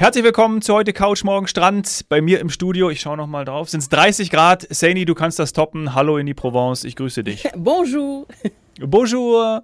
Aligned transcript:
Herzlich 0.00 0.24
willkommen 0.24 0.62
zu 0.62 0.72
heute 0.72 0.94
Couch 0.94 1.24
Morgen 1.24 1.46
Strand. 1.46 2.06
Bei 2.08 2.22
mir 2.22 2.40
im 2.40 2.48
Studio, 2.48 2.88
ich 2.88 3.02
schaue 3.02 3.18
nochmal 3.18 3.44
drauf, 3.44 3.68
sind 3.68 3.80
es 3.80 3.90
30 3.90 4.30
Grad. 4.30 4.66
Saini, 4.70 5.04
du 5.04 5.14
kannst 5.14 5.38
das 5.38 5.52
toppen. 5.52 5.94
Hallo 5.94 6.16
in 6.16 6.24
die 6.24 6.32
Provence, 6.32 6.84
ich 6.84 6.96
grüße 6.96 7.22
dich. 7.22 7.46
Bonjour. 7.54 8.26
Bonjour. 8.80 9.62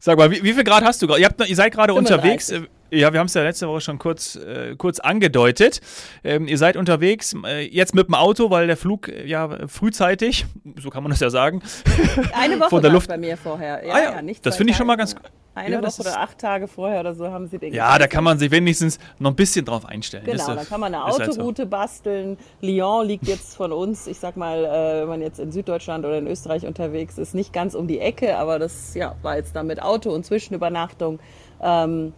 Sag 0.00 0.18
mal, 0.18 0.28
wie, 0.32 0.42
wie 0.42 0.54
viel 0.54 0.64
Grad 0.64 0.82
hast 0.82 1.00
du 1.02 1.06
gerade? 1.06 1.20
Ihr, 1.20 1.30
ihr, 1.46 1.54
seid 1.54 1.72
gerade 1.72 1.94
unterwegs. 1.94 2.52
Ja, 2.90 3.12
wir 3.12 3.20
haben 3.20 3.26
es 3.26 3.34
ja 3.34 3.42
letzte 3.42 3.68
Woche 3.68 3.80
schon 3.80 3.98
kurz, 3.98 4.36
äh, 4.36 4.74
kurz 4.76 5.00
angedeutet. 5.00 5.80
Ähm, 6.24 6.48
ihr 6.48 6.58
seid 6.58 6.76
unterwegs, 6.76 7.34
äh, 7.44 7.66
jetzt 7.66 7.94
mit 7.94 8.08
dem 8.08 8.14
Auto, 8.14 8.50
weil 8.50 8.66
der 8.66 8.76
Flug 8.76 9.08
äh, 9.08 9.26
ja 9.26 9.68
frühzeitig, 9.68 10.46
so 10.80 10.90
kann 10.90 11.02
man 11.02 11.10
das 11.10 11.20
ja 11.20 11.30
sagen. 11.30 11.62
Eine 12.32 12.58
Woche 12.58 12.68
von 12.70 12.82
der 12.82 12.90
Luft 12.90 13.08
bei 13.08 13.18
mir 13.18 13.36
vorher. 13.36 13.84
Ja, 13.86 13.94
ah, 13.94 13.98
ja, 13.98 14.12
ja 14.12 14.22
nicht 14.22 14.44
das 14.44 14.56
finde 14.56 14.72
ich 14.72 14.76
schon 14.76 14.86
mal 14.86 14.96
ganz 14.96 15.14
eine 15.54 15.76
ja, 15.76 15.82
Woche 15.82 16.00
oder 16.00 16.20
acht 16.20 16.38
Tage 16.38 16.68
vorher 16.68 17.00
oder 17.00 17.14
so 17.14 17.28
haben 17.28 17.48
sie 17.48 17.58
den. 17.58 17.72
Ja, 17.72 17.98
da 17.98 18.06
kann 18.06 18.22
man 18.22 18.38
sich 18.38 18.50
wenigstens 18.50 18.98
noch 19.18 19.30
ein 19.30 19.36
bisschen 19.36 19.64
drauf 19.64 19.84
einstellen. 19.84 20.24
Genau, 20.24 20.54
da 20.54 20.64
kann 20.64 20.80
man 20.80 20.94
eine 20.94 21.04
Autoroute 21.04 21.42
halt 21.42 21.56
so. 21.56 21.66
basteln. 21.66 22.38
Lyon 22.60 23.06
liegt 23.06 23.26
jetzt 23.26 23.56
von 23.56 23.72
uns, 23.72 24.06
ich 24.06 24.18
sag 24.18 24.36
mal, 24.36 24.64
äh, 24.64 25.00
wenn 25.02 25.08
man 25.08 25.22
jetzt 25.22 25.40
in 25.40 25.50
Süddeutschland 25.50 26.04
oder 26.04 26.18
in 26.18 26.26
Österreich 26.26 26.66
unterwegs 26.66 27.18
ist, 27.18 27.34
nicht 27.34 27.52
ganz 27.52 27.74
um 27.74 27.88
die 27.88 27.98
Ecke, 27.98 28.36
aber 28.36 28.58
das 28.58 28.94
ja, 28.94 29.16
war 29.22 29.36
jetzt 29.36 29.56
dann 29.56 29.66
mit 29.66 29.82
Auto 29.82 30.10
und 30.10 30.24
Zwischenübernachtung. 30.24 31.18
Ähm, 31.60 32.12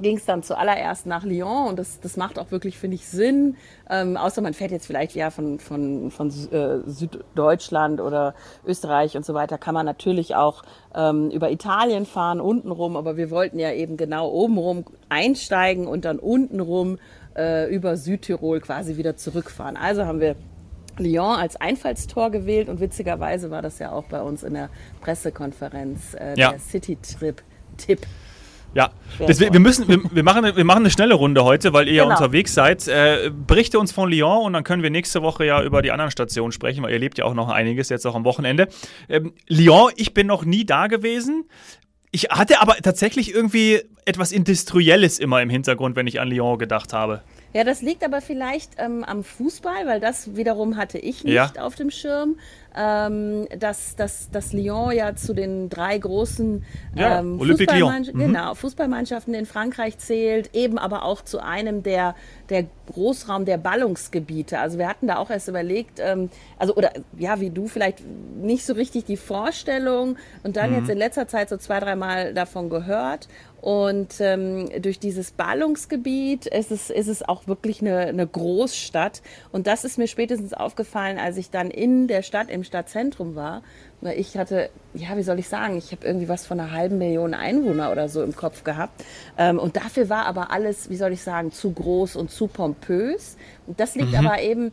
ging 0.00 0.16
es 0.16 0.24
dann 0.24 0.42
zuallererst 0.42 1.06
nach 1.06 1.24
Lyon 1.24 1.68
und 1.68 1.78
das, 1.78 2.00
das 2.00 2.16
macht 2.16 2.38
auch 2.38 2.50
wirklich, 2.50 2.78
finde 2.78 2.96
ich, 2.96 3.06
Sinn. 3.06 3.56
Ähm, 3.90 4.16
außer 4.16 4.40
man 4.42 4.54
fährt 4.54 4.70
jetzt 4.70 4.86
vielleicht 4.86 5.14
ja 5.14 5.30
von, 5.30 5.58
von, 5.58 6.10
von 6.10 6.28
äh, 6.28 6.78
Süddeutschland 6.86 8.00
oder 8.00 8.34
Österreich 8.66 9.16
und 9.16 9.24
so 9.24 9.34
weiter, 9.34 9.58
kann 9.58 9.74
man 9.74 9.86
natürlich 9.86 10.34
auch 10.34 10.62
ähm, 10.94 11.30
über 11.30 11.50
Italien 11.50 12.06
fahren, 12.06 12.40
untenrum, 12.40 12.96
aber 12.96 13.16
wir 13.16 13.30
wollten 13.30 13.58
ja 13.58 13.72
eben 13.72 13.96
genau 13.96 14.30
obenrum 14.30 14.84
einsteigen 15.08 15.86
und 15.86 16.04
dann 16.04 16.18
untenrum 16.18 16.98
äh, 17.36 17.72
über 17.74 17.96
Südtirol 17.96 18.60
quasi 18.60 18.96
wieder 18.96 19.16
zurückfahren. 19.16 19.76
Also 19.76 20.04
haben 20.04 20.20
wir 20.20 20.36
Lyon 20.98 21.36
als 21.36 21.56
Einfallstor 21.56 22.30
gewählt 22.30 22.68
und 22.68 22.80
witzigerweise 22.80 23.50
war 23.50 23.62
das 23.62 23.78
ja 23.78 23.92
auch 23.92 24.04
bei 24.04 24.20
uns 24.20 24.42
in 24.42 24.54
der 24.54 24.68
Pressekonferenz 25.00 26.14
äh, 26.14 26.34
ja. 26.36 26.50
der 26.50 26.58
City-Trip-Tipp. 26.58 28.00
Ja, 28.78 28.92
Deswegen, 29.26 29.52
wir 29.52 29.58
müssen, 29.58 29.88
wir, 29.88 29.98
wir, 30.08 30.22
machen, 30.22 30.44
wir 30.54 30.64
machen 30.64 30.82
eine 30.82 30.90
schnelle 30.90 31.14
Runde 31.14 31.42
heute, 31.42 31.72
weil 31.72 31.88
ihr 31.88 32.04
genau. 32.04 32.10
ja 32.10 32.14
unterwegs 32.14 32.54
seid. 32.54 32.86
Äh, 32.86 33.32
berichte 33.32 33.80
uns 33.80 33.90
von 33.90 34.08
Lyon 34.08 34.44
und 34.44 34.52
dann 34.52 34.62
können 34.62 34.84
wir 34.84 34.90
nächste 34.90 35.20
Woche 35.20 35.44
ja 35.44 35.60
über 35.64 35.82
die 35.82 35.90
anderen 35.90 36.12
Stationen 36.12 36.52
sprechen, 36.52 36.84
weil 36.84 36.92
ihr 36.92 37.00
lebt 37.00 37.18
ja 37.18 37.24
auch 37.24 37.34
noch 37.34 37.48
einiges, 37.48 37.88
jetzt 37.88 38.06
auch 38.06 38.14
am 38.14 38.24
Wochenende. 38.24 38.68
Ähm, 39.08 39.32
Lyon, 39.48 39.90
ich 39.96 40.14
bin 40.14 40.28
noch 40.28 40.44
nie 40.44 40.64
da 40.64 40.86
gewesen. 40.86 41.46
Ich 42.12 42.26
hatte 42.30 42.60
aber 42.60 42.76
tatsächlich 42.76 43.34
irgendwie 43.34 43.82
etwas 44.04 44.30
Industrielles 44.30 45.18
immer 45.18 45.42
im 45.42 45.50
Hintergrund, 45.50 45.96
wenn 45.96 46.06
ich 46.06 46.20
an 46.20 46.28
Lyon 46.28 46.56
gedacht 46.56 46.92
habe. 46.92 47.22
Ja, 47.52 47.64
das 47.64 47.82
liegt 47.82 48.04
aber 48.04 48.20
vielleicht 48.20 48.72
ähm, 48.78 49.04
am 49.04 49.24
Fußball, 49.24 49.86
weil 49.86 50.00
das 50.00 50.36
wiederum 50.36 50.76
hatte 50.76 50.98
ich 50.98 51.24
nicht 51.24 51.34
ja. 51.34 51.52
auf 51.58 51.74
dem 51.74 51.90
Schirm 51.90 52.36
ähm, 52.78 53.48
dass, 53.58 53.96
dass, 53.96 54.30
dass 54.30 54.52
Lyon 54.52 54.92
ja 54.92 55.16
zu 55.16 55.34
den 55.34 55.68
drei 55.68 55.98
großen 55.98 56.64
ja, 56.94 57.18
ähm, 57.18 57.40
Fußballmann 57.40 58.06
mhm. 58.12 58.18
genau, 58.18 58.54
Fußballmannschaften 58.54 59.34
in 59.34 59.46
Frankreich 59.46 59.98
zählt, 59.98 60.54
eben 60.54 60.78
aber 60.78 61.04
auch 61.04 61.22
zu 61.22 61.42
einem 61.42 61.82
der, 61.82 62.14
der 62.50 62.66
Großraum 62.92 63.46
der 63.46 63.58
Ballungsgebiete. 63.58 64.60
Also 64.60 64.78
wir 64.78 64.88
hatten 64.88 65.08
da 65.08 65.16
auch 65.16 65.30
erst 65.30 65.48
überlegt, 65.48 65.98
ähm, 65.98 66.30
also 66.56 66.74
oder 66.76 66.92
ja, 67.16 67.40
wie 67.40 67.50
du 67.50 67.66
vielleicht 67.66 68.02
nicht 68.40 68.64
so 68.64 68.74
richtig 68.74 69.06
die 69.06 69.16
Vorstellung 69.16 70.16
und 70.44 70.56
dann 70.56 70.70
mhm. 70.70 70.76
jetzt 70.78 70.90
in 70.90 70.98
letzter 70.98 71.26
Zeit 71.26 71.48
so 71.48 71.56
zwei, 71.56 71.80
dreimal 71.80 72.32
davon 72.32 72.70
gehört. 72.70 73.28
Und 73.60 74.20
ähm, 74.20 74.68
durch 74.80 75.00
dieses 75.00 75.32
Ballungsgebiet 75.32 76.46
ist 76.46 76.70
es, 76.70 76.90
ist 76.90 77.08
es 77.08 77.28
auch 77.28 77.48
wirklich 77.48 77.80
eine, 77.80 77.98
eine 77.98 78.26
Großstadt. 78.26 79.20
Und 79.50 79.66
das 79.66 79.84
ist 79.84 79.98
mir 79.98 80.06
spätestens 80.06 80.54
aufgefallen, 80.54 81.18
als 81.18 81.36
ich 81.36 81.50
dann 81.50 81.70
in 81.70 82.06
der 82.06 82.22
Stadt, 82.22 82.50
im 82.50 82.62
Stadtzentrum 82.62 83.34
war. 83.34 83.62
Weil 84.00 84.18
ich 84.18 84.38
hatte, 84.38 84.70
ja, 84.94 85.16
wie 85.16 85.24
soll 85.24 85.40
ich 85.40 85.48
sagen, 85.48 85.76
ich 85.76 85.90
habe 85.90 86.06
irgendwie 86.06 86.28
was 86.28 86.46
von 86.46 86.60
einer 86.60 86.70
halben 86.70 86.98
Million 86.98 87.34
Einwohner 87.34 87.90
oder 87.90 88.08
so 88.08 88.22
im 88.22 88.36
Kopf 88.36 88.62
gehabt. 88.62 89.04
Ähm, 89.36 89.58
und 89.58 89.76
dafür 89.76 90.08
war 90.08 90.26
aber 90.26 90.52
alles, 90.52 90.88
wie 90.88 90.96
soll 90.96 91.12
ich 91.12 91.22
sagen, 91.22 91.50
zu 91.50 91.72
groß 91.72 92.14
und 92.14 92.30
zu 92.30 92.46
pompös. 92.46 93.36
Und 93.66 93.80
das 93.80 93.96
liegt 93.96 94.12
mhm. 94.12 94.26
aber 94.26 94.40
eben 94.40 94.70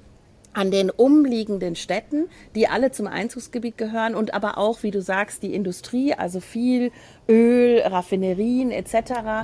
an 0.55 0.71
den 0.71 0.89
umliegenden 0.89 1.75
Städten, 1.75 2.29
die 2.55 2.67
alle 2.67 2.91
zum 2.91 3.07
Einzugsgebiet 3.07 3.77
gehören 3.77 4.15
und 4.15 4.33
aber 4.33 4.57
auch, 4.57 4.83
wie 4.83 4.91
du 4.91 5.01
sagst, 5.01 5.43
die 5.43 5.53
Industrie, 5.53 6.13
also 6.13 6.39
viel 6.39 6.91
Öl, 7.27 7.81
Raffinerien 7.81 8.71
etc. 8.71 8.93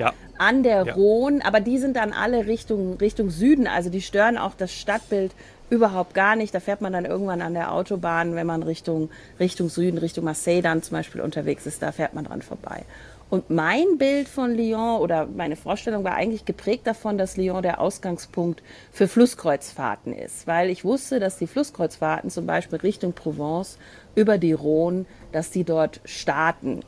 Ja. 0.00 0.12
an 0.38 0.62
der 0.62 0.86
ja. 0.86 0.94
Rhone, 0.94 1.44
aber 1.44 1.60
die 1.60 1.78
sind 1.78 1.96
dann 1.96 2.12
alle 2.12 2.46
Richtung, 2.46 2.96
Richtung 2.96 3.28
Süden, 3.28 3.66
also 3.66 3.90
die 3.90 4.00
stören 4.00 4.38
auch 4.38 4.54
das 4.56 4.72
Stadtbild 4.72 5.32
überhaupt 5.68 6.14
gar 6.14 6.34
nicht. 6.34 6.54
Da 6.54 6.60
fährt 6.60 6.80
man 6.80 6.92
dann 6.92 7.04
irgendwann 7.04 7.42
an 7.42 7.54
der 7.54 7.72
Autobahn, 7.72 8.34
wenn 8.34 8.46
man 8.46 8.62
Richtung, 8.62 9.10
Richtung 9.38 9.68
Süden, 9.68 9.98
Richtung 9.98 10.24
Marseille 10.24 10.62
dann 10.62 10.82
zum 10.82 10.96
Beispiel 10.96 11.20
unterwegs 11.20 11.66
ist, 11.66 11.82
da 11.82 11.92
fährt 11.92 12.14
man 12.14 12.24
dran 12.24 12.42
vorbei. 12.42 12.84
Und 13.32 13.48
mein 13.48 13.96
Bild 13.96 14.28
von 14.28 14.54
Lyon 14.54 15.00
oder 15.00 15.24
meine 15.24 15.56
Vorstellung 15.56 16.04
war 16.04 16.16
eigentlich 16.16 16.44
geprägt 16.44 16.86
davon, 16.86 17.16
dass 17.16 17.38
Lyon 17.38 17.62
der 17.62 17.80
Ausgangspunkt 17.80 18.62
für 18.92 19.08
Flusskreuzfahrten 19.08 20.12
ist, 20.12 20.46
weil 20.46 20.68
ich 20.68 20.84
wusste, 20.84 21.18
dass 21.18 21.38
die 21.38 21.46
Flusskreuzfahrten 21.46 22.28
zum 22.28 22.44
Beispiel 22.44 22.80
Richtung 22.80 23.14
Provence 23.14 23.78
über 24.14 24.36
die 24.36 24.52
Rhone, 24.52 25.06
dass 25.32 25.50
die 25.50 25.64
dort 25.64 26.00
starten. 26.04 26.80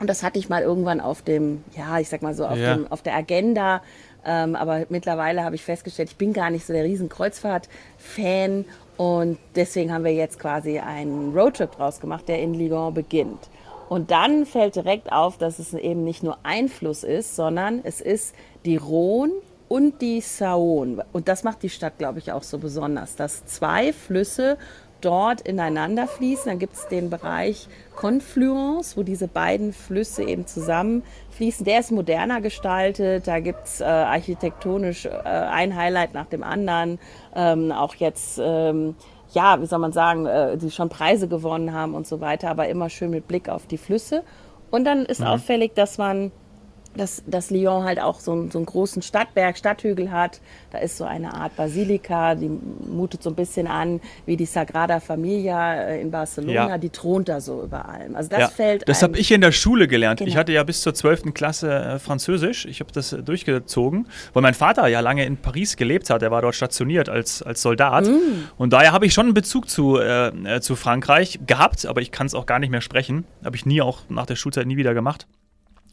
Und 0.00 0.10
das 0.10 0.24
hatte 0.24 0.40
ich 0.40 0.48
mal 0.48 0.62
irgendwann 0.62 1.00
auf 1.00 1.22
dem, 1.22 1.62
ja, 1.76 2.00
ich 2.00 2.08
sag 2.08 2.22
mal 2.22 2.34
so, 2.34 2.44
auf, 2.44 2.58
ja. 2.58 2.74
dem, 2.74 2.90
auf 2.90 3.02
der 3.02 3.14
Agenda. 3.14 3.80
Ähm, 4.26 4.56
aber 4.56 4.84
mittlerweile 4.88 5.44
habe 5.44 5.54
ich 5.54 5.62
festgestellt, 5.62 6.08
ich 6.10 6.16
bin 6.16 6.32
gar 6.32 6.50
nicht 6.50 6.66
so 6.66 6.72
der 6.72 6.82
riesen 6.82 7.08
Kreuzfahrt-Fan. 7.08 8.64
Und 8.96 9.38
deswegen 9.54 9.92
haben 9.92 10.02
wir 10.02 10.12
jetzt 10.12 10.40
quasi 10.40 10.80
einen 10.80 11.38
Roadtrip 11.38 11.70
draus 11.70 12.00
gemacht, 12.00 12.26
der 12.26 12.40
in 12.42 12.54
Lyon 12.54 12.94
beginnt. 12.94 13.48
Und 13.88 14.10
dann 14.10 14.46
fällt 14.46 14.76
direkt 14.76 15.12
auf, 15.12 15.38
dass 15.38 15.58
es 15.58 15.72
eben 15.74 16.04
nicht 16.04 16.22
nur 16.22 16.38
ein 16.42 16.68
Fluss 16.68 17.04
ist, 17.04 17.36
sondern 17.36 17.80
es 17.84 18.00
ist 18.00 18.34
die 18.64 18.76
Rhone 18.76 19.32
und 19.68 20.00
die 20.00 20.20
Saône. 20.20 21.04
Und 21.12 21.28
das 21.28 21.44
macht 21.44 21.62
die 21.62 21.70
Stadt, 21.70 21.98
glaube 21.98 22.18
ich, 22.18 22.32
auch 22.32 22.42
so 22.42 22.58
besonders, 22.58 23.16
dass 23.16 23.44
zwei 23.46 23.92
Flüsse 23.92 24.58
dort 25.00 25.42
ineinander 25.42 26.06
fließen. 26.06 26.46
Dann 26.46 26.58
gibt 26.58 26.74
es 26.74 26.88
den 26.88 27.10
Bereich 27.10 27.68
Confluence, 27.94 28.96
wo 28.96 29.02
diese 29.02 29.28
beiden 29.28 29.72
Flüsse 29.72 30.22
eben 30.24 30.46
zusammenfließen. 30.46 31.64
Der 31.64 31.80
ist 31.80 31.92
moderner 31.92 32.40
gestaltet. 32.40 33.26
Da 33.26 33.40
gibt 33.40 33.66
es 33.66 33.80
äh, 33.80 33.84
architektonisch 33.84 35.06
äh, 35.06 35.10
ein 35.10 35.76
Highlight 35.76 36.14
nach 36.14 36.26
dem 36.26 36.42
anderen. 36.42 36.98
Ähm, 37.34 37.72
auch 37.72 37.94
jetzt 37.94 38.40
ähm, 38.42 38.96
ja, 39.32 39.60
wie 39.60 39.66
soll 39.66 39.78
man 39.78 39.92
sagen, 39.92 40.26
äh, 40.26 40.56
die 40.56 40.70
schon 40.70 40.88
Preise 40.88 41.28
gewonnen 41.28 41.72
haben 41.72 41.94
und 41.94 42.06
so 42.06 42.20
weiter, 42.20 42.50
aber 42.50 42.68
immer 42.68 42.88
schön 42.88 43.10
mit 43.10 43.28
Blick 43.28 43.48
auf 43.48 43.66
die 43.66 43.78
Flüsse. 43.78 44.22
Und 44.70 44.84
dann 44.84 45.04
ist 45.04 45.20
mhm. 45.20 45.26
auffällig, 45.26 45.74
dass 45.74 45.98
man 45.98 46.32
dass, 46.96 47.22
dass 47.26 47.50
Lyon 47.50 47.84
halt 47.84 48.00
auch 48.00 48.20
so, 48.20 48.32
einen, 48.32 48.50
so 48.50 48.58
einen 48.58 48.66
großen 48.66 49.02
Stadtberg, 49.02 49.56
Stadthügel 49.56 50.10
hat. 50.10 50.40
Da 50.70 50.78
ist 50.78 50.96
so 50.96 51.04
eine 51.04 51.32
Art 51.34 51.56
Basilika, 51.56 52.34
die 52.34 52.50
mutet 52.50 53.22
so 53.22 53.30
ein 53.30 53.36
bisschen 53.36 53.66
an 53.66 54.00
wie 54.26 54.36
die 54.36 54.46
Sagrada 54.46 55.00
Familia 55.00 55.74
äh, 55.74 56.00
in 56.00 56.10
Barcelona. 56.10 56.68
Ja. 56.68 56.78
Die 56.78 56.90
thront 56.90 57.28
da 57.28 57.40
so 57.40 57.62
über 57.62 57.88
allem. 57.88 58.16
Also 58.16 58.30
das 58.30 58.40
ja. 58.40 58.48
fällt. 58.48 58.88
Das 58.88 59.02
habe 59.02 59.18
ich 59.18 59.30
in 59.30 59.40
der 59.40 59.52
Schule 59.52 59.86
gelernt. 59.86 60.18
Genau. 60.18 60.28
Ich 60.28 60.36
hatte 60.36 60.52
ja 60.52 60.62
bis 60.64 60.82
zur 60.82 60.94
12. 60.94 61.34
Klasse 61.34 61.72
äh, 61.72 61.98
Französisch. 61.98 62.66
Ich 62.66 62.80
habe 62.80 62.92
das 62.92 63.12
äh, 63.12 63.22
durchgezogen, 63.22 64.08
weil 64.32 64.42
mein 64.42 64.54
Vater 64.54 64.86
ja 64.88 65.00
lange 65.00 65.24
in 65.24 65.36
Paris 65.36 65.76
gelebt 65.76 66.10
hat. 66.10 66.22
Er 66.22 66.30
war 66.30 66.42
dort 66.42 66.54
stationiert 66.54 67.08
als, 67.08 67.42
als 67.42 67.62
Soldat. 67.62 68.06
Mm. 68.06 68.48
Und 68.56 68.72
daher 68.72 68.92
habe 68.92 69.06
ich 69.06 69.14
schon 69.14 69.26
einen 69.26 69.34
Bezug 69.34 69.68
zu, 69.68 69.98
äh, 69.98 70.60
zu 70.60 70.74
Frankreich 70.74 71.38
gehabt, 71.46 71.86
aber 71.86 72.00
ich 72.00 72.10
kann 72.10 72.26
es 72.26 72.34
auch 72.34 72.46
gar 72.46 72.58
nicht 72.58 72.70
mehr 72.70 72.80
sprechen. 72.80 73.24
Habe 73.44 73.56
ich 73.56 73.66
nie 73.66 73.80
auch 73.82 74.00
nach 74.08 74.26
der 74.26 74.36
Schulzeit 74.36 74.66
nie 74.66 74.76
wieder 74.76 74.94
gemacht. 74.94 75.26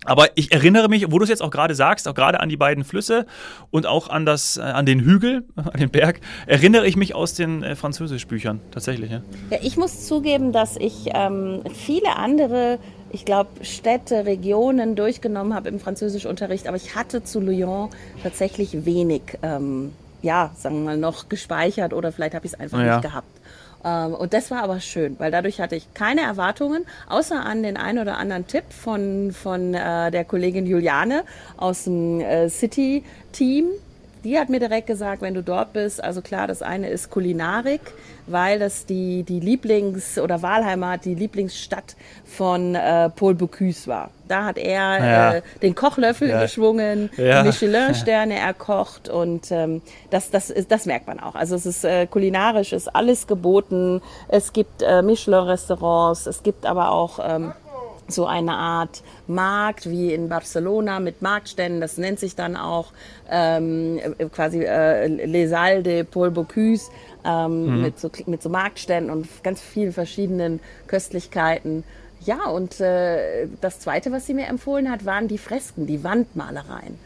Aber 0.04 0.30
ich 0.36 0.52
erinnere 0.52 0.88
mich, 0.88 1.12
wo 1.12 1.18
du 1.18 1.24
es 1.24 1.30
jetzt 1.30 1.42
auch 1.42 1.50
gerade 1.50 1.74
sagst, 1.74 2.08
auch 2.08 2.14
gerade 2.14 2.40
an 2.40 2.50
die 2.50 2.58
beiden 2.58 2.84
Flüsse 2.84 3.26
und 3.72 3.88
auch 3.88 4.10
an, 4.10 4.26
das, 4.26 4.58
äh, 4.58 4.62
an 4.62 4.86
den 4.86 5.00
Hügel, 5.00 5.44
an 5.56 5.80
den 5.80 5.90
Berg, 5.90 6.22
erinnere 6.46 6.86
ich 6.86 6.96
mich 6.96 7.16
aus 7.16 7.34
den 7.34 7.64
äh, 7.64 7.76
Französischbüchern 7.76 8.62
tatsächlich. 8.72 9.12
Ja. 9.12 9.22
ja. 9.50 9.58
ich 9.62 9.78
muss 9.78 10.06
zugeben, 10.06 10.52
dass 10.52 10.78
ich 10.78 11.10
ähm, 11.14 11.62
viele 11.74 12.16
andere, 12.18 12.78
ich 13.12 13.26
glaube, 13.26 13.50
Städte, 13.64 14.26
Regionen 14.26 14.96
durchgenommen 14.96 15.56
habe 15.56 15.70
im 15.70 15.80
Französischunterricht, 15.80 16.68
aber 16.68 16.78
ich 16.78 16.96
hatte 16.96 17.24
zu 17.24 17.40
Lyon 17.40 17.90
tatsächlich 18.22 18.86
wenig, 18.86 19.22
ähm, 19.42 19.92
ja, 20.22 20.52
sagen 20.56 20.80
wir 20.80 20.86
mal, 20.86 20.98
noch 20.98 21.30
gespeichert 21.30 21.94
oder 21.94 22.12
vielleicht 22.12 22.36
habe 22.36 22.46
ich 22.46 22.54
es 22.54 22.60
einfach 22.60 22.80
ja. 22.80 22.98
nicht 22.98 23.02
gehabt. 23.02 23.28
Ähm, 23.86 24.16
und 24.16 24.34
das 24.34 24.52
war 24.52 24.64
aber 24.64 24.80
schön, 24.80 25.16
weil 25.20 25.32
dadurch 25.32 25.62
hatte 25.62 25.76
ich 25.76 25.94
keine 25.94 26.22
Erwartungen, 26.22 26.86
außer 27.08 27.46
an 27.46 27.62
den 27.64 27.78
einen 27.78 28.00
oder 28.00 28.18
anderen 28.18 28.48
Tipp 28.48 28.66
von, 28.70 29.32
von 29.32 29.74
äh, 29.74 30.10
der 30.12 30.26
Kollegin 30.26 30.66
Juliane 30.66 31.24
aus 31.56 31.84
dem 31.84 32.20
äh, 32.20 32.50
City-Team, 32.50 33.68
die 34.26 34.38
hat 34.40 34.50
mir 34.50 34.60
direkt 34.60 34.88
gesagt, 34.88 35.22
wenn 35.22 35.34
du 35.36 35.44
dort 35.44 35.72
bist, 35.72 36.04
also 36.04 36.22
klar, 36.22 36.48
das 36.48 36.62
eine 36.62 36.90
ist 36.90 37.10
Kulinarik, 37.12 37.80
weil 38.28 38.58
das 38.60 38.86
die, 38.88 39.22
die 39.24 39.40
Lieblings- 39.40 40.20
oder 40.20 40.42
Wahlheimat, 40.42 41.06
die 41.06 41.14
Lieblingsstadt 41.16 41.96
von 42.26 42.74
äh, 42.76 43.10
Paul 43.12 43.36
Bocuse 43.36 43.86
war. 43.88 44.10
Da 44.28 44.46
hat 44.46 44.58
er 44.58 44.98
Ja. 45.06 45.34
äh, 45.36 45.42
den 45.62 45.76
Kochlöffel 45.76 46.30
Ja. 46.30 46.42
geschwungen, 46.42 47.12
Ja. 47.18 47.44
Michelin-Sterne 47.44 48.38
erkocht 48.40 49.08
und 49.10 49.52
ähm, 49.52 49.84
das, 50.10 50.32
das, 50.32 50.50
ist, 50.50 50.72
das 50.72 50.88
merkt 50.88 51.06
man 51.06 51.20
auch. 51.20 51.36
Also 51.36 51.56
es 51.56 51.68
ist 51.68 51.86
äh, 51.86 52.08
kulinarisch, 52.08 52.74
ist 52.74 52.88
alles 52.96 53.28
geboten. 53.28 54.02
Es 54.28 54.52
gibt 54.54 54.82
äh, 54.82 55.04
Michelin-Restaurants, 55.04 56.26
es 56.26 56.42
gibt 56.42 56.66
aber 56.66 56.90
auch 56.92 57.20
ähm, 57.24 57.54
so 58.08 58.26
eine 58.26 58.54
Art 58.54 59.02
Markt 59.28 59.90
wie 59.90 60.14
in 60.14 60.30
Barcelona 60.30 61.00
mit 61.00 61.22
Marktständen. 61.22 61.82
Das 61.82 61.98
nennt 61.98 62.20
sich 62.20 62.36
dann 62.36 62.56
auch 62.56 62.92
ähm, 63.30 64.00
äh, 64.18 64.26
quasi 64.26 64.64
äh, 64.64 65.08
Les 65.08 65.50
Salles 65.50 65.84
de 65.84 66.04
Paul 66.04 66.32
Bocuse 66.32 66.92
ähm, 67.26 67.82
mit, 67.82 68.00
so, 68.00 68.10
mit 68.28 68.42
so 68.42 68.50
Marktständen 68.50 69.12
und 69.12 69.28
ganz 69.44 69.62
vielen 69.62 69.92
verschiedenen 69.92 70.60
Köstlichkeiten. 70.88 71.84
Ja, 72.22 72.46
und 72.48 72.80
äh, 72.80 73.48
das 73.62 73.80
Zweite, 73.80 74.12
was 74.12 74.26
sie 74.26 74.34
mir 74.34 74.48
empfohlen 74.48 74.90
hat, 74.90 75.06
waren 75.06 75.28
die 75.28 75.38
Fresken, 75.38 75.86
die 75.86 76.04
Wandmalereien. 76.04 76.98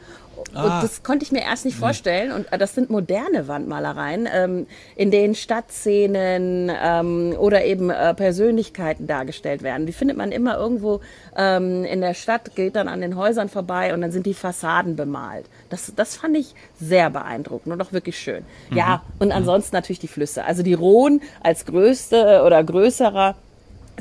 Ah. 0.53 0.63
Und 0.63 0.83
das 0.83 1.03
konnte 1.03 1.23
ich 1.23 1.31
mir 1.31 1.41
erst 1.41 1.65
nicht 1.65 1.77
vorstellen. 1.77 2.31
Und 2.31 2.51
äh, 2.51 2.57
das 2.57 2.75
sind 2.75 2.89
moderne 2.89 3.47
Wandmalereien, 3.47 4.27
ähm, 4.31 4.67
in 4.95 5.11
denen 5.11 5.35
Stadtszenen 5.35 6.71
ähm, 6.81 7.35
oder 7.37 7.65
eben 7.65 7.89
äh, 7.89 8.13
Persönlichkeiten 8.13 9.07
dargestellt 9.07 9.63
werden. 9.63 9.85
Die 9.85 9.93
findet 9.93 10.17
man 10.17 10.31
immer 10.31 10.57
irgendwo 10.57 11.01
ähm, 11.35 11.83
in 11.85 12.01
der 12.01 12.13
Stadt, 12.13 12.55
geht 12.55 12.75
dann 12.75 12.87
an 12.87 13.01
den 13.01 13.15
Häusern 13.15 13.49
vorbei 13.49 13.93
und 13.93 14.01
dann 14.01 14.11
sind 14.11 14.25
die 14.25 14.33
Fassaden 14.33 14.95
bemalt. 14.95 15.45
Das, 15.69 15.91
das 15.95 16.15
fand 16.15 16.37
ich 16.37 16.55
sehr 16.79 17.09
beeindruckend 17.09 17.73
und 17.73 17.81
auch 17.81 17.91
wirklich 17.91 18.17
schön. 18.17 18.43
Ja, 18.71 19.03
und 19.19 19.31
ansonsten 19.31 19.75
natürlich 19.75 19.99
die 19.99 20.07
Flüsse. 20.07 20.45
Also 20.45 20.63
die 20.63 20.73
Rhone 20.73 21.19
als 21.41 21.65
größte 21.65 22.43
oder 22.45 22.63
größerer 22.63 23.35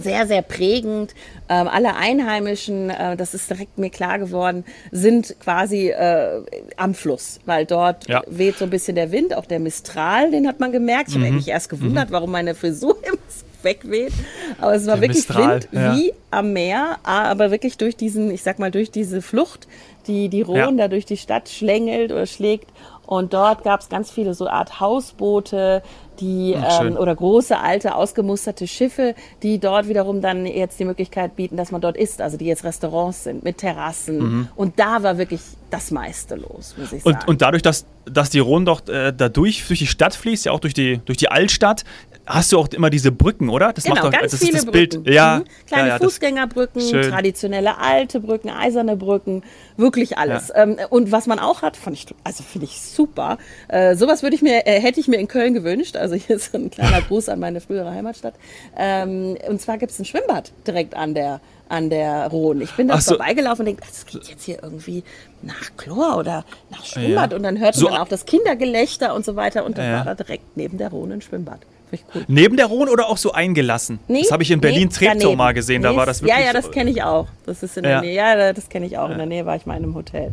sehr, 0.01 0.27
sehr 0.27 0.43
prägend. 0.43 1.15
Ähm, 1.49 1.69
alle 1.69 1.97
Einheimischen, 1.97 2.91
äh, 2.91 3.17
das 3.17 3.35
ist 3.35 3.49
direkt 3.51 3.79
mir 3.79 3.91
klar 3.91 4.19
geworden, 4.19 4.65
sind 4.91 5.37
quasi 5.41 5.89
äh, 5.91 6.43
am 6.77 6.95
Fluss, 6.95 7.41
weil 7.47 7.65
dort 7.67 8.09
Ja. 8.09 8.23
weht 8.27 8.59
so 8.59 8.65
ein 8.65 8.71
bisschen 8.71 8.95
der 8.95 9.11
Wind, 9.13 9.35
auch 9.35 9.47
der 9.47 9.59
Mistral, 9.59 10.31
den 10.31 10.47
hat 10.47 10.61
man 10.61 10.73
gemerkt. 10.73 11.09
Ich 11.11 11.15
habe 11.17 11.31
mich 11.31 11.49
erst 11.49 11.69
gewundert, 11.69 12.11
warum 12.11 12.31
meine 12.31 12.55
Frisur 12.55 12.97
immer 13.07 13.17
so 13.29 13.45
wegweht. 13.63 14.13
Aber 14.61 14.75
es 14.75 14.87
war 14.87 14.95
Der 14.97 15.03
wirklich 15.09 15.27
Mistral, 15.29 15.63
Wind 15.63 15.69
ja. 15.73 15.97
wie 15.97 16.13
am 16.31 16.53
Meer, 16.53 16.99
aber 17.03 17.51
wirklich 17.51 17.77
durch 17.77 17.97
diesen, 17.97 18.31
ich 18.31 18.43
sag 18.43 18.59
mal, 18.59 18.71
durch 18.71 18.91
diese 18.91 19.21
Flucht, 19.23 19.67
die 20.09 20.29
die 20.29 20.43
Rhone 20.43 20.59
Ja. 20.59 20.71
da 20.73 20.89
durch 20.89 21.05
die 21.05 21.17
Stadt 21.17 21.49
schlängelt 21.49 22.11
oder 22.11 22.27
schlägt. 22.27 22.69
Und 23.07 23.33
dort 23.33 23.63
gab 23.65 23.81
es 23.81 23.89
ganz 23.89 24.11
viele 24.11 24.35
so 24.35 24.49
Art 24.49 24.81
Hausboote, 24.81 25.83
die 26.21 26.57
Ach, 26.61 26.83
ähm, 26.83 26.97
oder 26.97 27.15
große 27.15 27.57
alte 27.59 27.95
ausgemusterte 27.95 28.67
Schiffe, 28.67 29.15
die 29.43 29.59
dort 29.61 29.89
wiederum 29.89 30.21
dann 30.21 30.45
jetzt 30.47 30.79
die 30.81 30.85
Möglichkeit 30.85 31.37
bieten, 31.37 31.57
dass 31.57 31.71
man 31.71 31.81
dort 31.81 31.97
isst, 31.97 32.21
also 32.21 32.37
die 32.37 32.47
jetzt 32.47 32.65
Restaurants 32.65 33.25
sind 33.25 33.45
mit 33.45 33.59
Terrassen. 33.59 34.49
Und 34.57 34.79
da 34.81 35.03
war 35.05 35.17
wirklich 35.17 35.41
das 35.71 35.91
meiste 35.93 36.35
los, 36.35 36.75
muss 36.77 36.93
ich 36.93 37.03
sagen. 37.05 37.17
Und, 37.21 37.29
und 37.29 37.43
dadurch, 37.43 37.63
dass, 37.63 37.87
dass 38.05 38.31
die 38.31 38.41
Rhone 38.41 38.65
doch 38.65 38.87
äh, 38.89 39.13
dadurch 39.17 39.65
durch 39.69 39.79
die 39.79 39.87
Stadt 39.87 40.15
fließt, 40.15 40.47
ja 40.47 40.53
auch 40.53 40.61
durch 40.61 40.75
die, 40.75 40.99
durch 41.05 41.19
die 41.19 41.31
Altstadt, 41.31 41.85
hast 42.27 42.53
du 42.53 42.59
auch 42.59 42.69
immer 42.69 42.91
diese 42.91 43.13
Brücken, 43.13 43.49
oder? 43.49 43.73
Das 43.73 43.85
Genau, 43.85 43.95
macht 43.97 44.07
doch 44.07 44.11
ganz 44.21 44.33
das 44.33 44.41
viele 44.41 44.55
das 44.55 44.65
Brücken. 44.67 45.03
Bild. 45.05 45.15
Ja, 45.15 45.39
Mhm. 45.39 45.45
Kleine 45.67 45.89
ja, 45.89 45.95
ja, 45.95 45.99
Fußgängerbrücken, 46.03 46.83
traditionelle 47.03 47.79
alte 47.79 48.21
Brücken, 48.21 48.51
eiserne 48.51 48.97
Brücken, 48.97 49.43
wirklich 49.77 49.98
alles. 50.19 50.53
Ähm, 50.55 50.77
und 50.91 51.11
was 51.11 51.27
man 51.27 51.39
auch 51.41 51.63
hat, 51.63 51.77
fand 51.77 51.97
ich, 51.97 52.07
also 52.23 52.45
finde 52.45 52.67
ich 52.67 52.81
super. 52.81 53.39
Äh, 53.67 53.97
sowas 53.97 54.23
würde 54.23 54.37
ich 54.37 54.43
mir, 54.43 54.67
äh, 54.67 54.81
hätte 54.81 55.01
ich 55.01 55.09
mir 55.09 55.17
in 55.19 55.27
Köln 55.27 55.55
gewünscht. 55.55 55.97
Also 55.97 56.15
hier 56.15 56.37
ist 56.37 56.55
ein 56.55 56.71
kleiner 56.71 57.01
Gruß 57.09 57.29
an 57.29 57.41
meine 57.41 57.61
frühere 57.61 57.91
Heimatstadt. 57.91 58.35
Ähm, 58.77 59.37
und 59.49 59.61
zwar 59.61 59.79
gibt 59.79 59.91
es 59.93 59.99
ein 59.99 60.05
Schwimmbad 60.05 60.53
direkt 60.67 60.95
an 60.95 61.15
der 61.15 61.41
an 61.71 61.91
der 61.91 62.29
Rhone. 62.29 62.65
Ich 62.65 62.73
bin 62.77 62.89
da 62.89 62.99
so. 62.99 63.11
vorbeigelaufen 63.17 63.61
und 63.61 63.67
denke, 63.67 63.83
das 63.87 64.07
geht 64.07 64.25
jetzt 64.31 64.45
hier 64.45 64.63
irgendwie 64.63 65.05
nach 65.43 65.77
Chlor 65.77 66.17
oder 66.17 66.47
nach 66.71 66.83
Schwimmbad. 66.87 67.33
Ja. 67.33 67.37
Und 67.37 67.43
dann 67.43 67.59
hörte 67.59 67.79
So- 67.79 67.91
man 67.91 67.99
auch 68.01 68.09
das 68.09 68.25
Kindergelächter 68.25 69.15
und 69.15 69.25
so 69.27 69.37
weiter. 69.37 69.67
Und 69.67 69.77
dann 69.77 69.85
Ja. 69.85 69.97
war 69.99 70.05
da 70.07 70.15
direkt 70.15 70.57
neben 70.57 70.79
der 70.79 70.89
Rhone 70.89 71.13
ein 71.15 71.21
Schwimmbad. 71.21 71.61
Finde 71.91 72.05
ich 72.09 72.15
cool. 72.15 72.25
Neben 72.29 72.57
der 72.57 72.67
Rhone 72.67 72.91
oder 72.91 73.09
auch 73.09 73.17
so 73.17 73.33
eingelassen? 73.33 73.99
Nee, 74.09 74.23
das 74.23 74.33
habe 74.33 74.43
ich 74.43 74.51
in 74.51 74.61
Berlin 74.61 74.89
nee, 74.89 74.95
Treptow 75.09 75.35
mal 75.37 75.53
gesehen, 75.55 75.83
da 75.83 75.93
Nee, 75.93 75.97
war 75.97 76.07
das 76.07 76.23
wirklich. 76.23 76.39
Ja, 76.39 76.45
ja, 76.45 76.53
das 76.53 76.71
kenne 76.71 76.91
ich 76.91 77.03
auch. 77.03 77.27
Das 77.47 77.63
ist 77.63 77.77
in 77.77 77.83
der 77.85 77.93
Ja. 77.93 78.01
Nähe. 78.01 78.15
Ja, 78.15 78.53
das 78.53 78.69
kenne 78.69 78.87
ich 78.87 78.99
auch. 78.99 79.11
In 79.11 79.19
der 79.19 79.27
Nähe 79.27 79.47
war 79.47 79.57
ich 79.57 79.67
mal 79.67 79.77
in 79.77 79.85
einem 79.85 79.95
Hotel. 79.95 80.33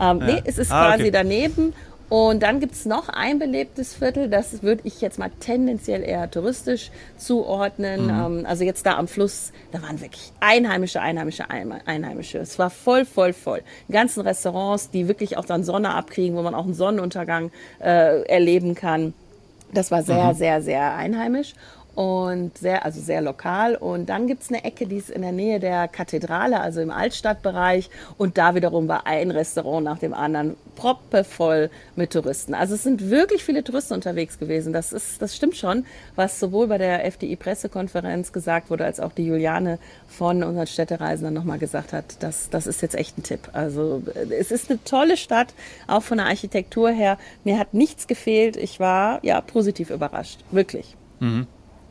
Ähm, 0.00 0.18
Nee, 0.18 0.42
es 0.44 0.58
ist 0.58 0.70
Ah, 0.72 0.86
quasi 0.88 1.02
okay. 1.04 1.10
daneben. 1.10 1.74
Und 2.08 2.42
dann 2.42 2.60
gibt 2.60 2.74
es 2.74 2.84
noch 2.84 3.08
ein 3.08 3.38
belebtes 3.38 3.94
Viertel, 3.94 4.28
das 4.28 4.62
würde 4.62 4.82
ich 4.84 5.00
jetzt 5.00 5.18
mal 5.18 5.30
tendenziell 5.40 6.02
eher 6.02 6.30
touristisch 6.30 6.90
zuordnen. 7.16 8.04
Mhm. 8.04 8.38
Ähm, 8.40 8.46
also 8.46 8.64
jetzt 8.64 8.84
da 8.84 8.98
am 8.98 9.08
Fluss, 9.08 9.50
da 9.72 9.80
waren 9.80 9.98
wirklich 10.00 10.30
Einheimische, 10.40 11.00
Einheimische, 11.00 11.44
Einheimische. 11.50 12.36
Es 12.38 12.58
war 12.58 12.68
voll, 12.68 13.06
voll, 13.06 13.32
voll. 13.32 13.62
Die 13.88 13.92
ganzen 13.92 14.20
Restaurants, 14.20 14.90
die 14.90 15.08
wirklich 15.08 15.38
auch 15.38 15.46
dann 15.46 15.64
Sonne 15.64 15.94
abkriegen, 15.94 16.36
wo 16.36 16.42
man 16.42 16.54
auch 16.54 16.64
einen 16.64 16.74
Sonnenuntergang 16.74 17.50
äh, 17.80 18.22
erleben 18.24 18.74
kann. 18.74 19.14
Das 19.72 19.90
war 19.90 20.02
sehr, 20.02 20.34
sehr, 20.34 20.60
sehr 20.62 20.94
einheimisch 20.94 21.54
und 21.94 22.56
sehr, 22.56 22.84
also 22.84 23.00
sehr 23.00 23.20
lokal. 23.20 23.76
Und 23.76 24.06
dann 24.08 24.26
gibt's 24.26 24.48
eine 24.48 24.64
Ecke, 24.64 24.86
die 24.86 24.96
ist 24.96 25.10
in 25.10 25.22
der 25.22 25.32
Nähe 25.32 25.60
der 25.60 25.88
Kathedrale, 25.88 26.60
also 26.60 26.80
im 26.80 26.90
Altstadtbereich. 26.90 27.90
Und 28.16 28.38
da 28.38 28.54
wiederum 28.54 28.88
war 28.88 29.06
ein 29.06 29.30
Restaurant 29.30 29.84
nach 29.84 29.98
dem 29.98 30.14
anderen 30.14 30.56
proppevoll 30.74 31.70
mit 31.94 32.12
Touristen. 32.12 32.54
Also 32.54 32.74
es 32.74 32.82
sind 32.82 33.10
wirklich 33.10 33.44
viele 33.44 33.62
Touristen 33.62 33.92
unterwegs 33.92 34.38
gewesen. 34.38 34.72
Das 34.72 34.92
ist, 34.92 35.20
das 35.20 35.36
stimmt 35.36 35.56
schon, 35.56 35.84
was 36.16 36.40
sowohl 36.40 36.66
bei 36.66 36.78
der 36.78 37.04
FDI-Pressekonferenz 37.04 38.32
gesagt 38.32 38.70
wurde, 38.70 38.86
als 38.86 38.98
auch 38.98 39.12
die 39.12 39.26
Juliane 39.26 39.78
von 40.08 40.42
unseren 40.42 40.66
Städtereisenden 40.66 41.34
nochmal 41.34 41.58
gesagt 41.58 41.92
hat. 41.92 42.04
Das, 42.20 42.48
das 42.48 42.66
ist 42.66 42.80
jetzt 42.80 42.94
echt 42.94 43.18
ein 43.18 43.22
Tipp. 43.22 43.50
Also 43.52 44.02
äh, 44.14 44.34
es 44.34 44.50
ist 44.50 44.70
eine 44.70 44.82
tolle 44.84 45.18
Stadt, 45.18 45.48
auch 45.88 46.02
von 46.02 46.18
der 46.18 46.26
Architektur 46.26 46.90
her. 46.90 47.18
Mir 47.44 47.58
hat 47.58 47.74
nichts 47.74 48.06
gefehlt. 48.06 48.56
Ich 48.56 48.80
war 48.80 49.22
ja 49.22 49.42
positiv 49.42 49.90
überrascht. 49.90 50.40
Wirklich. 50.50 50.96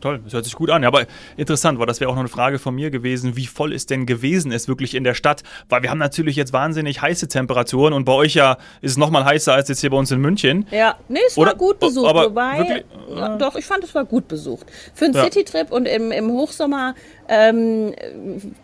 Toll, 0.01 0.19
das 0.23 0.33
hört 0.33 0.43
sich 0.45 0.55
gut 0.55 0.69
an. 0.69 0.81
Ja, 0.81 0.87
aber 0.89 1.05
interessant, 1.37 1.79
weil 1.79 1.85
das 1.85 1.99
wäre 1.99 2.09
auch 2.09 2.15
noch 2.15 2.21
eine 2.21 2.27
Frage 2.29 2.59
von 2.59 2.75
mir 2.75 2.89
gewesen, 2.91 3.35
wie 3.37 3.45
voll 3.45 3.71
es 3.73 3.85
denn 3.85 4.05
gewesen 4.05 4.51
ist 4.51 4.67
wirklich 4.67 4.95
in 4.95 5.03
der 5.03 5.13
Stadt. 5.13 5.43
Weil 5.69 5.83
wir 5.83 5.89
haben 5.91 5.99
natürlich 5.99 6.35
jetzt 6.35 6.51
wahnsinnig 6.53 7.01
heiße 7.01 7.27
Temperaturen 7.27 7.93
und 7.93 8.03
bei 8.05 8.13
euch 8.13 8.33
ja 8.33 8.57
ist 8.81 8.91
es 8.91 8.97
nochmal 8.97 9.23
heißer 9.25 9.53
als 9.53 9.69
jetzt 9.69 9.81
hier 9.81 9.89
bei 9.91 9.97
uns 9.97 10.11
in 10.11 10.19
München. 10.19 10.65
Ja, 10.71 10.95
nee, 11.07 11.19
es 11.27 11.37
Oder- 11.37 11.51
war 11.51 11.55
gut 11.57 11.79
besucht. 11.79 12.09
aber 12.09 12.25
wobei, 12.25 12.57
wirklich- 12.57 12.83
ja, 13.15 13.37
doch, 13.37 13.55
ich 13.55 13.65
fand, 13.65 13.83
es 13.83 13.93
war 13.95 14.05
gut 14.05 14.27
besucht. 14.27 14.65
Für 14.93 15.05
einen 15.05 15.13
Ja. 15.13 15.23
Citytrip 15.23 15.71
und 15.71 15.87
im, 15.87 16.11
im 16.11 16.29
Hochsommer 16.31 16.95
ähm, 17.31 17.93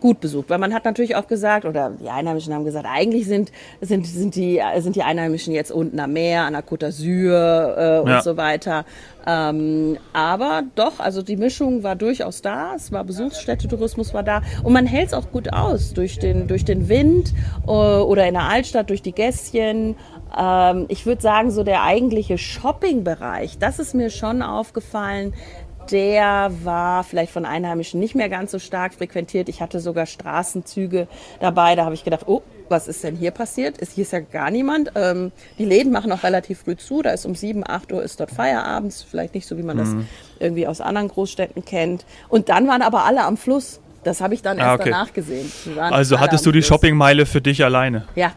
gut 0.00 0.20
besucht. 0.20 0.50
Weil 0.50 0.58
man 0.58 0.74
hat 0.74 0.84
natürlich 0.84 1.16
auch 1.16 1.26
gesagt, 1.26 1.64
oder 1.64 1.90
die 1.98 2.10
Einheimischen 2.10 2.52
haben 2.52 2.66
gesagt, 2.66 2.86
eigentlich 2.86 3.26
sind, 3.26 3.50
sind, 3.80 4.06
sind, 4.06 4.36
die, 4.36 4.60
sind 4.78 4.94
die 4.94 5.02
Einheimischen 5.02 5.54
jetzt 5.54 5.72
unten 5.72 5.98
am 5.98 6.12
Meer, 6.12 6.42
an 6.42 6.52
der 6.52 6.62
Côte 6.62 6.86
d'Azur 6.88 7.96
äh, 7.96 8.00
und 8.00 8.08
Ja. 8.10 8.20
so 8.20 8.36
weiter. 8.36 8.84
Ähm, 9.26 9.96
aber 10.12 10.62
doch, 10.74 11.00
also 11.00 11.22
die 11.22 11.36
Mischung 11.36 11.82
war 11.82 11.96
durchaus 11.96 12.42
da. 12.42 12.74
Es 12.76 12.92
war 12.92 13.04
Besuchsstätte-Tourismus 13.04 14.12
war 14.12 14.22
da. 14.22 14.42
Und 14.62 14.74
man 14.74 14.86
hält 14.86 15.08
es 15.08 15.14
auch 15.14 15.30
gut 15.32 15.52
aus 15.52 15.94
durch 15.94 16.18
den, 16.18 16.46
durch 16.46 16.64
den 16.64 16.88
Wind 16.88 17.32
äh, 17.66 17.70
oder 17.70 18.26
in 18.28 18.34
der 18.34 18.44
Altstadt 18.44 18.90
durch 18.90 19.00
die 19.02 19.12
Gässchen. 19.12 19.96
Ähm, 20.38 20.84
ich 20.88 21.06
würde 21.06 21.22
sagen, 21.22 21.50
so 21.50 21.64
der 21.64 21.82
eigentliche 21.84 22.36
Shopping-Bereich, 22.36 23.58
das 23.58 23.78
ist 23.78 23.94
mir 23.94 24.10
schon 24.10 24.42
aufgefallen. 24.42 25.32
Der 25.90 26.50
war 26.64 27.02
vielleicht 27.04 27.32
von 27.32 27.44
Einheimischen 27.44 27.98
nicht 28.00 28.14
mehr 28.14 28.28
ganz 28.28 28.50
so 28.50 28.58
stark 28.58 28.94
frequentiert. 28.94 29.48
Ich 29.48 29.60
hatte 29.60 29.80
sogar 29.80 30.06
Straßenzüge 30.06 31.08
dabei. 31.40 31.74
Da 31.76 31.84
habe 31.84 31.94
ich 31.94 32.04
gedacht, 32.04 32.24
oh, 32.26 32.42
was 32.68 32.88
ist 32.88 33.02
denn 33.04 33.16
hier 33.16 33.30
passiert? 33.30 33.78
Ist, 33.78 33.92
hier 33.94 34.02
ist 34.02 34.12
ja 34.12 34.20
gar 34.20 34.50
niemand. 34.50 34.92
Ähm, 34.94 35.32
die 35.58 35.64
Läden 35.64 35.90
machen 35.90 36.12
auch 36.12 36.22
relativ 36.22 36.60
früh 36.60 36.76
zu. 36.76 37.00
Da 37.02 37.10
ist 37.10 37.24
um 37.24 37.34
7, 37.34 37.64
8 37.66 37.92
Uhr 37.92 38.02
ist 38.02 38.20
dort 38.20 38.30
Feierabend. 38.30 38.92
Vielleicht 39.10 39.34
nicht 39.34 39.46
so, 39.46 39.56
wie 39.56 39.62
man 39.62 39.78
das 39.78 39.88
irgendwie 40.38 40.66
aus 40.66 40.80
anderen 40.80 41.08
Großstädten 41.08 41.64
kennt. 41.64 42.04
Und 42.28 42.48
dann 42.50 42.68
waren 42.68 42.82
aber 42.82 43.04
alle 43.04 43.24
am 43.24 43.36
Fluss. 43.36 43.80
Das 44.04 44.20
habe 44.20 44.34
ich 44.34 44.42
dann 44.42 44.58
erst 44.58 44.68
Ah, 44.68 44.74
okay. 44.74 44.90
danach 44.90 45.12
gesehen. 45.12 45.50
Also 45.78 46.20
hattest 46.20 46.44
du 46.46 46.52
die. 46.52 46.62
Shoppingmeile 46.62 47.26
für 47.26 47.40
dich 47.40 47.64
alleine. 47.64 48.06
Ja, 48.14 48.32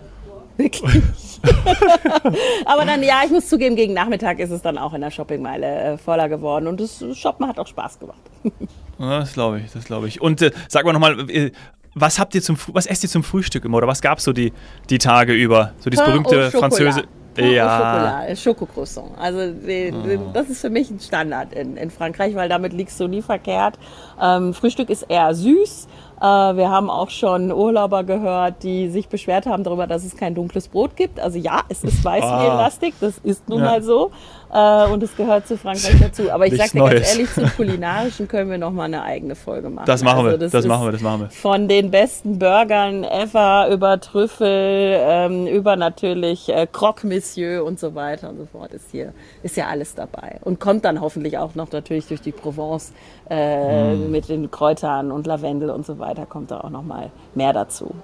wirklich. 0.58 1.02
Aber 2.66 2.86
dann, 2.86 3.04
ja, 3.04 3.22
ich 3.26 3.32
muss 3.32 3.48
zugeben, 3.48 3.76
gegen 3.76 3.94
Nachmittag 3.94 4.40
ist 4.40 4.52
es 4.52 4.62
dann 4.62 4.78
auch 4.78 4.94
in 4.94 5.02
der 5.02 5.12
Shoppingmeile 5.12 5.68
äh, 5.68 5.98
voller 5.98 6.30
geworden. 6.30 6.68
Und 6.68 6.80
das 6.80 7.04
Shoppen 7.14 7.48
hat 7.48 7.60
auch 7.60 7.68
Spaß 7.68 8.00
gemacht. 8.00 8.22
Das 9.00 9.34
glaube 9.34 9.60
ich, 9.60 9.72
das 9.72 9.86
glaube 9.86 10.08
ich. 10.08 10.22
Und 10.22 10.44
äh, 10.44 10.52
sag 10.68 10.86
mal 10.86 10.94
nochmal, 10.94 11.28
äh, 11.32 11.52
was 11.96 12.20
habt 12.20 12.36
ihr 12.36 12.44
zum 12.44 12.56
was 12.68 12.86
esst 12.86 13.02
ihr 13.04 13.10
zum 13.10 13.24
Frühstück 13.24 13.66
immer 13.66 13.78
oder 13.78 13.88
was 13.88 14.00
gab's 14.02 14.24
so 14.24 14.32
die, 14.32 14.54
die 14.92 15.00
Tage 15.00 15.34
über? 15.34 15.74
So 15.80 15.90
dieses 15.90 16.06
berühmte 16.06 16.52
französische. 16.52 17.08
Ja. 17.38 17.78
Chocolat, 17.78 18.38
Schokocroissant. 18.38 19.18
Also 19.18 19.54
den, 19.54 20.34
das 20.34 20.50
ist 20.50 20.62
für 20.62 20.70
mich 20.70 20.90
ein 20.92 21.00
Standard 21.00 21.54
in, 21.54 21.78
in 21.78 21.90
Frankreich, 21.90 22.36
weil 22.36 22.50
damit 22.50 22.74
liegst 22.74 23.00
du 23.00 23.08
nie 23.08 23.22
verkehrt. 23.22 23.80
Ähm, 24.22 24.54
Frühstück 24.54 24.90
ist 24.90 25.04
eher 25.04 25.34
süß. 25.34 25.88
Äh, 26.22 26.26
wir 26.26 26.70
haben 26.70 26.92
auch 26.92 27.10
schon 27.10 27.52
Urlauber 27.52 28.04
gehört, 28.04 28.62
die 28.62 28.90
sich 28.90 29.08
beschwert 29.08 29.48
haben 29.48 29.64
darüber, 29.64 29.88
dass 29.88 30.04
es 30.04 30.16
kein 30.16 30.36
dunkles 30.36 30.68
Brot 30.68 30.96
gibt. 30.96 31.20
Also 31.20 31.40
ja, 31.40 31.62
es 31.68 31.84
ist 31.84 32.06
Weißmehllastig, 32.06 32.94
das 33.02 33.18
ist 33.18 33.50
nun 33.50 33.60
ja. 33.60 33.66
mal 33.66 33.82
so. 33.82 34.12
Äh, 34.54 34.88
und 34.92 35.02
es 35.02 35.16
gehört 35.16 35.48
zu 35.48 35.58
Frankreich 35.58 36.00
dazu. 36.00 36.30
Aber 36.32 36.46
ich 36.46 36.58
sage 36.58 36.72
dir 36.72 36.90
ganz 36.90 37.12
ehrlich, 37.12 37.34
zum 37.34 37.46
Kulinarischen 37.56 38.28
können 38.28 38.52
wir 38.52 38.58
noch 38.58 38.72
mal 38.72 38.84
eine 38.84 39.04
eigene 39.04 39.36
Folge 39.36 39.70
machen. 39.70 39.86
Das 39.86 40.04
machen 40.04 40.26
also, 40.26 40.32
wir, 40.32 40.38
das, 40.38 40.52
das 40.52 40.66
machen 40.66 40.86
wir, 40.86 40.92
das 40.92 41.02
machen 41.02 41.22
wir. 41.22 41.30
Von 41.30 41.68
den 41.70 41.90
besten 41.90 42.38
Burgern 42.38 43.04
ever 43.06 43.70
über 43.72 44.00
Trüffel, 44.02 44.98
ähm, 45.00 45.48
über 45.48 45.78
natürlich 45.78 46.50
äh, 46.50 46.68
Croque 46.70 47.06
Monsieur 47.06 47.64
und 47.64 47.80
so 47.80 47.96
weiter 47.96 48.30
und 48.30 48.40
so 48.40 48.46
fort 48.46 48.74
ist 48.74 48.92
hier, 48.92 49.14
ist 49.42 49.56
ja 49.56 49.68
alles 49.68 49.96
dabei. 49.96 50.38
Und 50.42 50.60
kommt 50.60 50.84
dann 50.84 51.00
hoffentlich 51.00 51.38
auch 51.38 51.56
noch 51.56 51.72
natürlich 51.72 52.08
durch 52.08 52.22
die 52.22 52.34
Provence 52.34 52.92
äh, 53.30 53.94
mm. 53.94 54.12
mit 54.12 54.28
den 54.28 54.52
Kräutern 54.52 55.12
und 55.12 55.28
Lavendel 55.28 55.70
und 55.70 55.86
so 55.86 55.98
weiter, 56.00 56.26
kommt 56.26 56.52
da 56.52 56.60
auch 56.60 56.70
noch 56.70 56.84
mal 56.84 57.12
mehr 57.36 57.54
dazu. 57.54 57.96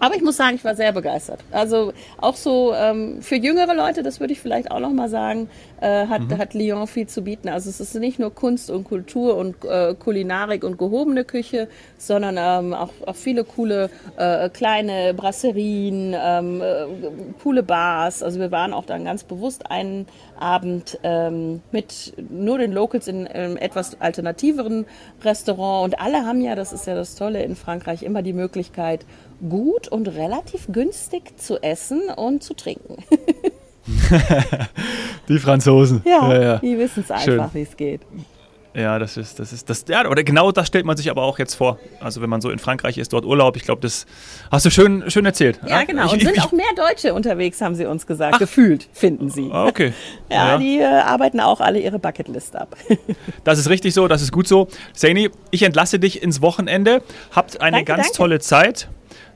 Aber 0.00 0.16
ich 0.16 0.22
muss 0.22 0.36
sagen, 0.36 0.56
ich 0.56 0.64
war 0.64 0.74
sehr 0.74 0.92
begeistert. 0.92 1.40
Also 1.50 1.92
auch 2.18 2.36
so 2.36 2.74
ähm, 2.74 3.22
für 3.22 3.36
jüngere 3.36 3.74
Leute, 3.74 4.02
das 4.02 4.20
würde 4.20 4.32
ich 4.32 4.40
vielleicht 4.40 4.70
auch 4.70 4.80
noch 4.80 4.92
mal 4.92 5.08
sagen, 5.08 5.48
äh, 5.80 6.06
hat, 6.06 6.22
mhm. 6.22 6.38
hat 6.38 6.54
Lyon 6.54 6.86
viel 6.86 7.06
zu 7.06 7.22
bieten. 7.22 7.48
Also 7.48 7.70
es 7.70 7.80
ist 7.80 7.94
nicht 7.94 8.18
nur 8.18 8.34
Kunst 8.34 8.70
und 8.70 8.84
Kultur 8.84 9.36
und 9.36 9.64
äh, 9.64 9.94
Kulinarik 9.94 10.64
und 10.64 10.78
gehobene 10.78 11.24
Küche, 11.24 11.68
sondern 11.98 12.36
ähm, 12.38 12.74
auch, 12.74 12.90
auch 13.06 13.14
viele 13.14 13.44
coole 13.44 13.90
äh, 14.16 14.48
kleine 14.48 15.14
Brasserien, 15.14 16.14
ähm, 16.18 16.60
äh, 16.60 16.86
coole 17.42 17.62
Bars. 17.62 18.22
Also 18.22 18.40
wir 18.40 18.50
waren 18.50 18.72
auch 18.72 18.84
dann 18.84 19.04
ganz 19.04 19.24
bewusst 19.24 19.70
einen 19.70 20.06
Abend 20.38 20.98
ähm, 21.02 21.62
mit 21.70 22.14
nur 22.30 22.58
den 22.58 22.72
Locals 22.72 23.08
in 23.08 23.26
einem 23.26 23.56
etwas 23.56 24.00
alternativeren 24.00 24.86
Restaurant. 25.22 25.84
Und 25.84 26.00
alle 26.00 26.26
haben 26.26 26.40
ja, 26.40 26.54
das 26.54 26.72
ist 26.72 26.86
ja 26.86 26.94
das 26.94 27.14
Tolle 27.14 27.42
in 27.42 27.56
Frankreich, 27.56 28.02
immer 28.02 28.22
die 28.22 28.32
Möglichkeit, 28.32 29.06
gut 29.48 29.88
und 29.88 30.08
relativ 30.08 30.66
günstig 30.70 31.38
zu 31.38 31.62
essen 31.62 32.02
und 32.16 32.42
zu 32.42 32.54
trinken. 32.54 33.04
die 35.28 35.38
Franzosen. 35.38 36.02
Ja, 36.06 36.32
ja, 36.32 36.42
ja. 36.42 36.58
die 36.58 36.78
wissen 36.78 37.02
es 37.02 37.10
einfach, 37.10 37.52
wie 37.54 37.62
es 37.62 37.76
geht. 37.76 38.00
Ja, 38.74 38.98
das 38.98 39.16
ist, 39.16 39.38
das 39.38 39.52
ist, 39.52 39.70
das, 39.70 39.84
ja, 39.88 40.04
oder 40.08 40.24
genau 40.24 40.50
das 40.50 40.66
stellt 40.66 40.84
man 40.84 40.96
sich 40.96 41.08
aber 41.08 41.22
auch 41.22 41.38
jetzt 41.38 41.54
vor. 41.54 41.78
Also 42.00 42.20
wenn 42.20 42.28
man 42.28 42.40
so 42.40 42.50
in 42.50 42.58
Frankreich 42.58 42.98
ist, 42.98 43.12
dort 43.12 43.24
Urlaub, 43.24 43.56
ich 43.56 43.62
glaube, 43.62 43.80
das 43.80 44.04
hast 44.50 44.66
du 44.66 44.70
schön, 44.70 45.08
schön 45.12 45.24
erzählt. 45.24 45.60
Ja, 45.62 45.78
ja? 45.78 45.84
genau. 45.84 46.06
Ich, 46.06 46.12
und 46.14 46.20
sind 46.22 46.36
ich, 46.36 46.42
auch 46.42 46.50
mehr 46.50 46.66
Deutsche 46.74 47.14
unterwegs, 47.14 47.60
haben 47.60 47.76
sie 47.76 47.86
uns 47.86 48.04
gesagt. 48.04 48.34
Ach. 48.34 48.38
Gefühlt, 48.40 48.88
finden 48.92 49.30
sie. 49.30 49.48
Ah, 49.52 49.66
okay. 49.66 49.92
ja, 50.30 50.48
ja, 50.48 50.58
die 50.58 50.80
äh, 50.80 50.84
arbeiten 50.84 51.38
auch 51.38 51.60
alle 51.60 51.78
ihre 51.78 52.00
Bucketlist 52.00 52.56
ab. 52.56 52.76
das 53.44 53.60
ist 53.60 53.70
richtig 53.70 53.94
so, 53.94 54.08
das 54.08 54.22
ist 54.22 54.32
gut 54.32 54.48
so. 54.48 54.66
Saini, 54.92 55.30
ich 55.52 55.62
entlasse 55.62 56.00
dich 56.00 56.20
ins 56.20 56.42
Wochenende. 56.42 57.02
Habt 57.30 57.60
eine 57.60 57.76
danke, 57.76 57.92
ganz 57.92 58.06
danke. 58.06 58.16
tolle 58.16 58.40
Zeit. 58.40 58.88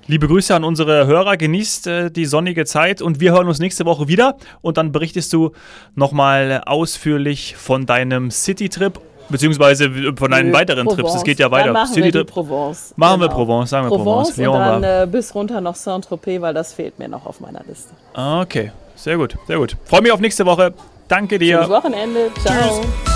Liebe 0.06 0.26
Grüße 0.26 0.54
an 0.54 0.64
unsere 0.64 1.06
Hörer, 1.06 1.36
genießt 1.36 1.86
äh, 1.86 2.10
die 2.10 2.24
sonnige 2.24 2.64
Zeit 2.64 3.02
und 3.02 3.20
wir 3.20 3.32
hören 3.32 3.46
uns 3.46 3.58
nächste 3.58 3.84
Woche 3.84 4.08
wieder 4.08 4.36
und 4.62 4.78
dann 4.78 4.90
berichtest 4.90 5.32
du 5.32 5.52
nochmal 5.94 6.62
ausführlich 6.64 7.56
von 7.56 7.84
deinem 7.84 8.30
City-Trip 8.30 9.00
beziehungsweise 9.28 9.90
von 10.16 10.30
deinen 10.30 10.52
weiteren 10.52 10.86
Provence. 10.86 11.02
Trips. 11.02 11.14
Es 11.16 11.24
geht 11.24 11.38
ja 11.38 11.50
weiter. 11.50 11.66
Dann 11.66 11.72
machen 11.74 11.94
City 11.94 12.14
wir 12.14 12.24
Provence. 12.24 12.94
Machen 12.96 13.20
genau. 13.20 13.30
wir 13.30 13.34
Provence, 13.34 13.70
sagen 13.70 13.90
wir 13.90 13.96
Provence. 13.96 14.34
Provence 14.34 14.78
und 14.78 14.82
dann 14.82 15.02
äh, 15.02 15.06
bis 15.06 15.34
runter 15.34 15.60
noch 15.60 15.74
Saint-Tropez, 15.74 16.40
weil 16.40 16.54
das 16.54 16.72
fehlt 16.72 16.98
mir 16.98 17.08
noch 17.08 17.26
auf 17.26 17.40
meiner 17.40 17.60
Liste. 17.66 17.92
Okay, 18.14 18.72
sehr 18.96 19.16
gut, 19.16 19.36
sehr 19.46 19.58
gut. 19.58 19.76
Freue 19.84 20.02
mich 20.02 20.12
auf 20.12 20.20
nächste 20.20 20.46
Woche. 20.46 20.72
Danke 21.06 21.38
dir. 21.38 21.56
Schönes 21.56 21.70
Wochenende. 21.70 22.30
Ciao. 22.42 22.80
Tschüss. 22.80 23.07